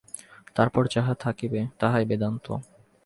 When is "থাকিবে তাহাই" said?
1.15-2.05